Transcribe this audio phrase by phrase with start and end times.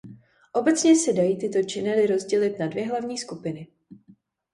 [0.53, 3.67] Obecně se dají tyto činely rozdělit na dvě hlavní skupiny.